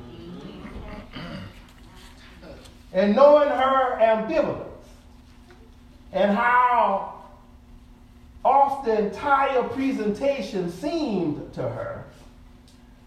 [2.93, 4.69] And knowing her ambivalence
[6.13, 7.24] and how
[8.45, 12.05] off the entire presentation seemed to her,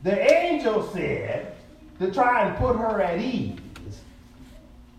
[0.03, 1.55] the angel said
[1.99, 3.59] to try and put her at ease.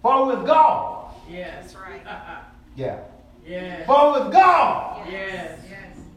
[0.03, 0.97] For with God,
[1.30, 1.72] Yes.
[1.72, 2.03] That's right.
[2.76, 3.01] yeah,
[3.47, 3.86] Yes.
[3.86, 5.59] for with God, Yes.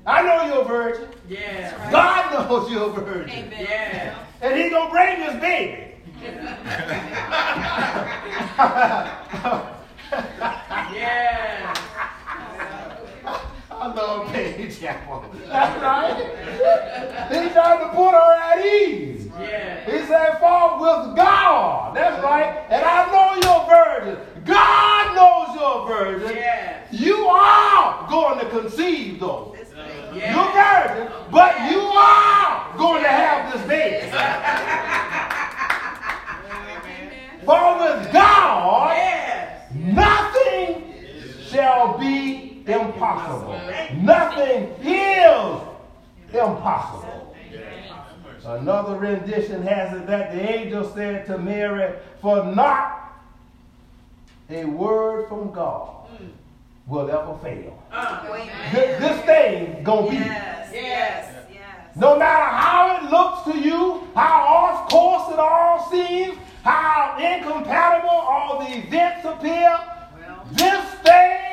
[0.06, 1.08] I know you're a virgin.
[1.30, 1.92] Yeah.
[1.92, 3.30] God knows you're a virgin.
[3.30, 3.68] Amen.
[3.70, 4.16] Yeah.
[4.42, 5.88] And he's going to bring this baby.
[10.94, 11.74] Yeah.
[13.92, 15.26] I love Baby Chapel.
[15.48, 16.16] That's right.
[17.44, 19.28] He's trying to put her at ease.
[19.38, 19.86] Yeah.
[19.86, 21.96] He said, fall with God.
[21.96, 22.66] That's right.
[22.70, 24.44] And I know you're virgin.
[24.46, 26.38] God knows you're virgin.
[26.38, 26.84] Yeah.
[26.92, 29.56] You are going to conceive, though.
[30.14, 30.36] Yeah.
[30.36, 34.08] You're virgin, but you are going to have this baby.
[37.46, 39.72] For with God, Yes.
[39.74, 40.94] nothing
[41.50, 43.60] shall be impossible.
[44.02, 45.62] Nothing is
[46.34, 47.36] impossible.
[48.44, 53.14] Another rendition has it that the angel said to Mary, For not
[54.50, 56.08] a word from God
[56.88, 57.82] will ever fail.
[57.92, 58.28] Uh.
[58.74, 60.16] This, this thing gonna be.
[60.18, 61.96] Yes, yes, yes.
[61.96, 68.10] No matter how it looks to you, how off course it all seems, how incompatible
[68.10, 69.80] all the events appear,
[70.20, 71.51] Well, this thing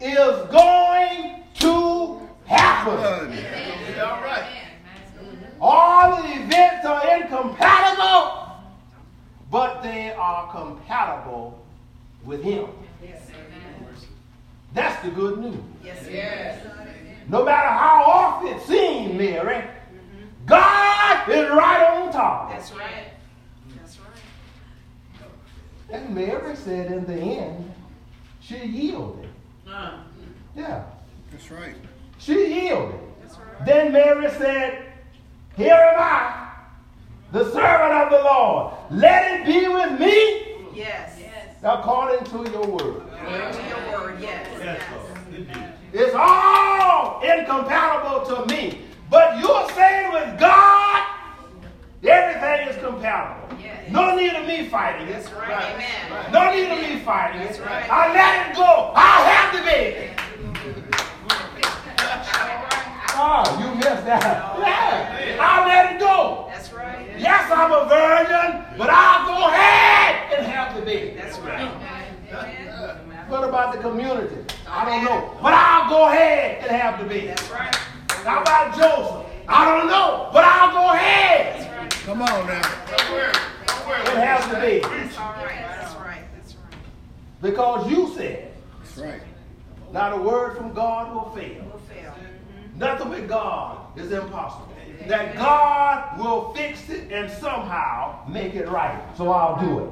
[0.00, 3.32] is going to happen.
[4.00, 4.46] All right.
[5.60, 8.52] All the events are incompatible,
[9.50, 11.64] but they are compatible
[12.24, 12.66] with Him.
[14.72, 15.56] That's the good news.
[15.84, 16.66] yes, Yes.
[17.28, 19.64] No matter how off it seems, Mary,
[20.46, 22.50] God is right on top.
[22.50, 23.12] That's right.
[23.76, 25.28] That's right.
[25.90, 27.72] And Mary said in the end,
[28.40, 29.29] she yielded.
[30.56, 30.82] Yeah,
[31.30, 31.74] That's right.
[32.18, 32.32] she
[32.66, 32.98] yielded.
[33.22, 33.64] That's right.
[33.66, 34.82] Then Mary said,
[35.56, 36.48] Here am I,
[37.32, 38.74] the servant of the Lord.
[38.90, 41.18] Let it be with me Yes.
[41.20, 41.56] Yes.
[41.62, 43.02] according to your word.
[43.12, 44.46] According to your word, yes.
[44.58, 44.82] Yes, Yes.
[44.92, 45.72] Lord.
[45.92, 48.82] It's all incompatible to me.
[49.08, 50.89] But you're saying with God,
[52.04, 53.56] everything is compatible.
[53.60, 53.90] Yes.
[53.90, 55.12] No need of me fighting it.
[55.12, 55.74] That's right.
[55.74, 56.32] Amen.
[56.32, 57.64] No need of me fighting That's it.
[57.66, 57.90] right.
[57.90, 58.92] I let it go.
[58.94, 60.10] I have the baby.
[63.22, 64.22] Oh, you missed that.
[64.58, 65.36] Yeah.
[65.40, 66.46] I let it go.
[66.48, 67.06] That's right.
[67.18, 71.16] Yes, I'm a virgin, but I'll go ahead and have the baby.
[71.20, 71.60] That's right.
[72.32, 73.26] Amen.
[73.28, 74.36] What about the community?
[74.66, 75.36] I don't know.
[75.42, 77.26] But I'll go ahead and have the baby.
[77.28, 77.74] That's right.
[78.24, 79.29] How about Joseph?
[79.52, 81.90] I don't know, but I'll go ahead That's right.
[82.06, 82.58] Come on now.
[82.58, 83.86] It has to be.
[83.88, 83.98] worry.
[83.98, 84.86] and have the baby.
[84.86, 85.58] That's all right.
[85.58, 86.22] That's right.
[86.36, 86.74] That's right.
[87.42, 89.20] Because you said, That's right.
[89.92, 91.64] not a word from God will fail.
[91.64, 92.14] We'll fail.
[92.76, 94.68] Nothing with God is impossible.
[95.08, 99.02] That God will fix it and somehow make it right.
[99.16, 99.90] So I'll do it.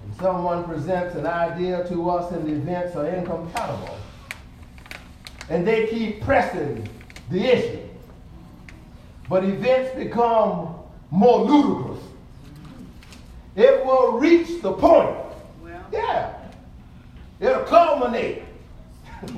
[0.19, 3.97] someone presents an idea to us and the events are incompatible,
[5.49, 6.87] and they keep pressing
[7.29, 7.79] the issue,
[9.29, 10.75] but events become
[11.09, 12.03] more ludicrous,
[13.55, 15.15] it will reach the point.
[15.61, 16.33] Well, Yeah.
[17.39, 18.43] It'll culminate.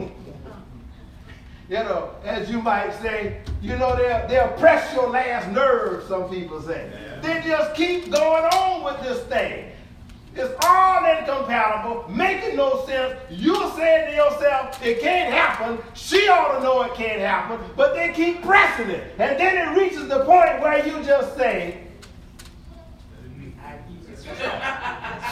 [1.70, 6.62] It'll, as you might say, you know, they'll, they'll press your last nerve, some people
[6.62, 6.92] say.
[7.22, 9.72] They just keep going on with this thing.
[10.36, 13.20] It's all incompatible, making no sense.
[13.30, 15.78] You're saying to yourself, it can't happen.
[15.94, 19.14] She ought to know it can't happen, but they keep pressing it.
[19.20, 21.82] And then it reaches the point where you just say,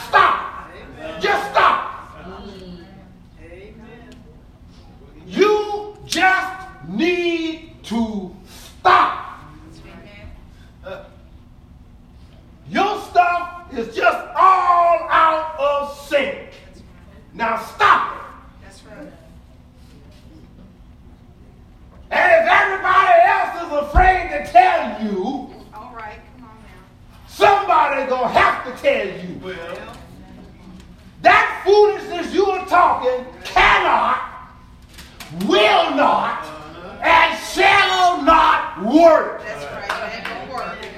[0.06, 0.70] stop.
[1.20, 1.88] Just stop.
[5.26, 9.40] You just need to stop.
[10.84, 11.04] Uh,
[12.68, 16.50] your stuff is just all out of sync.
[17.34, 18.64] Now stop it.
[18.64, 19.12] that's right.
[22.10, 26.20] And if everybody else is afraid to tell you, All right.
[26.36, 27.26] Come on now.
[27.26, 29.38] somebody gonna have to tell you.
[29.42, 29.96] Well,
[31.22, 34.50] That foolishness you are talking cannot,
[35.46, 37.00] will not, uh-huh.
[37.02, 39.42] and shall not work.
[39.44, 39.88] That's right.
[39.88, 40.91] That will work.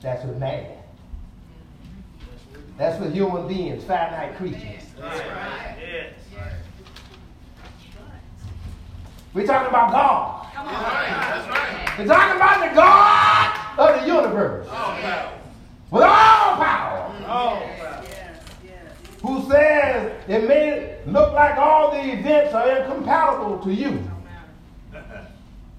[0.00, 0.66] That's with man.
[2.78, 4.84] That's with human beings, finite creatures.
[4.98, 5.76] That's right.
[5.78, 6.14] yes.
[9.34, 10.52] We're talking about God.
[10.54, 10.74] Come on.
[10.74, 11.98] That's right.
[11.98, 14.66] We're talking about the God of the universe.
[15.90, 16.90] With all power.
[19.22, 24.02] Who says it may look like all the events are incompatible to you,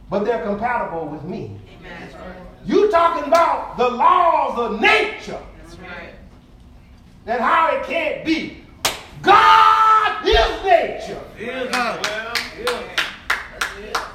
[0.09, 1.59] but they're compatible with me.
[1.79, 2.47] Amen.
[2.65, 6.13] You talking about the laws of nature That's right.
[7.25, 8.63] and how it can't be.
[9.21, 11.21] God is nature.
[11.37, 12.91] Is well, is.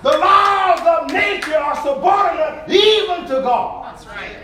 [0.03, 3.95] The laws of nature are subordinate even to God.
[3.95, 4.37] That's right.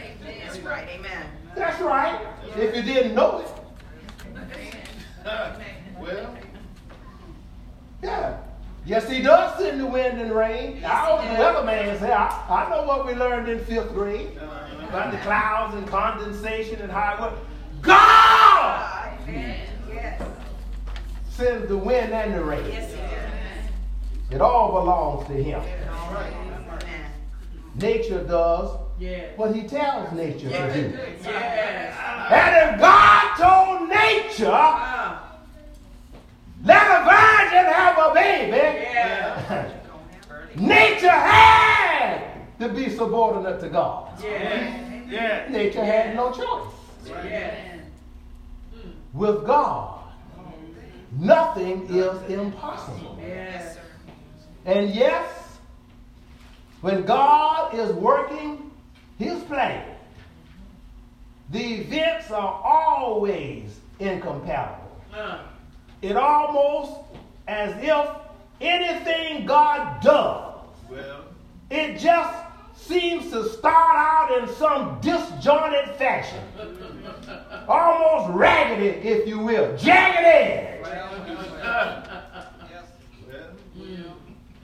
[0.45, 0.89] That's right.
[0.89, 1.27] Amen.
[1.55, 2.27] That's right.
[2.57, 3.49] If you didn't know it.
[6.01, 6.37] Well,
[8.03, 8.39] Yeah.
[8.85, 10.85] Yes, he does send the wind and rain.
[10.85, 14.37] I was the weatherman say, I, I know what we learned in fifth grade
[14.89, 17.41] about the clouds and condensation and how it works.
[17.83, 20.23] God Yes.
[21.31, 22.67] sends the wind and the rain.
[22.73, 22.93] Yes.
[24.31, 25.63] It all belongs to him.
[27.77, 29.27] Nature does Yeah.
[29.37, 30.99] what he tells nature to do.
[31.23, 31.95] Yes.
[32.31, 35.22] And if God told nature, Ah.
[36.65, 39.71] Let a virgin have a baby, Yeah.
[40.57, 44.23] nature had to be subordinate to God.
[44.23, 45.05] Yeah.
[45.09, 45.49] yeah.
[45.49, 46.73] Nature had no choice.
[47.25, 47.55] Yeah.
[49.13, 50.01] With God,
[51.19, 53.19] nothing is impossible.
[53.21, 53.79] Yes.
[54.65, 55.29] And yes,
[56.81, 58.71] when God is working
[59.19, 59.85] his plan,
[61.51, 65.01] the events are always incompatible.
[65.13, 65.39] Uh.
[66.03, 66.99] It almost
[67.47, 68.09] as if
[68.61, 71.25] anything God does, Well,
[71.71, 72.35] it just
[72.77, 76.43] seems to start out in some disjointed fashion.
[77.69, 80.83] Almost raggedy, if you will, jagged edge.
[80.83, 82.22] well,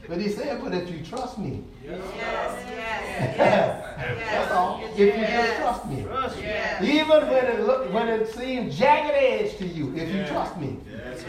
[0.08, 4.50] But he said, but if you trust me, Yes, yes, yes, that's yes.
[4.52, 4.80] all.
[4.82, 6.06] If you just trust me.
[6.40, 6.82] Yes.
[6.82, 10.78] Even when it look, when it seems jagged edge to you, if you trust me,
[10.90, 11.24] Yes,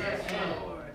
[0.63, 0.93] Lord.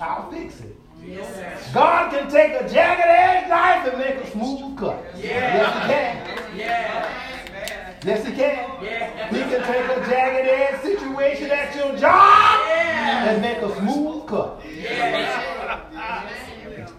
[0.00, 0.76] I'll fix it.
[1.06, 1.72] Yes.
[1.72, 5.04] God can take a jagged edge knife and make a smooth cut.
[5.16, 6.58] Yes, he can.
[6.58, 7.98] Yeah.
[8.04, 8.82] Yes, he can.
[8.82, 9.28] Yeah.
[9.30, 13.30] He can take a jagged edge situation at your job Yeah.
[13.30, 14.60] and make a smooth cut.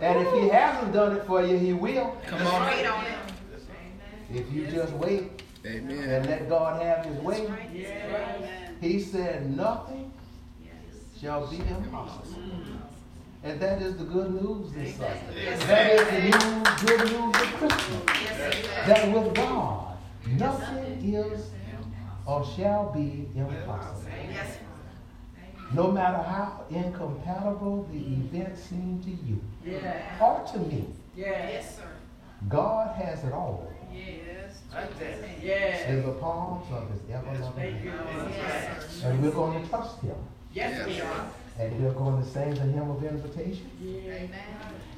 [0.04, 2.18] And if he hasn't done it for you, he will.
[2.28, 2.68] Come on.
[2.68, 3.14] Wait on it.
[4.34, 6.10] If you just wait Amen.
[6.10, 8.78] and let God have his way, Amen.
[8.82, 10.12] he said nothing
[11.22, 12.44] shall be impossible.
[13.44, 15.56] And that is the good news this Sunday.
[15.68, 18.04] That is the news, good news of Christmas.
[18.24, 18.88] Yes.
[18.88, 19.98] That with God,
[20.38, 21.50] nothing is
[22.26, 24.12] or shall be impossible.
[25.74, 30.22] Yes, No matter how incompatible the events seem to you Yeah.
[30.22, 31.50] or to me, Yeah.
[31.50, 31.88] yes, sir.
[32.50, 34.60] God has it all Yes.
[35.42, 35.90] Yeah.
[35.90, 37.92] in the palms of his ever-loving Thank you.
[37.92, 38.32] hand.
[38.36, 39.10] Yes, sir.
[39.12, 40.16] And we're going to trust him.
[40.54, 41.26] Yes, we are.
[41.60, 43.70] And we're going to sing the hymn of invitation.
[43.80, 44.14] Yeah.
[44.14, 44.30] Amen.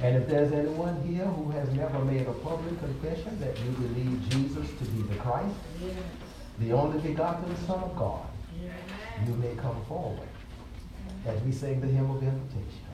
[0.02, 4.30] And if there's anyone here who has never made a public confession that you believe
[4.30, 5.56] Jesus to be the Christ,
[6.60, 8.26] the only begotten Son of God,
[9.26, 10.28] you may come forward
[11.28, 12.86] as we sing the hymn of invitation.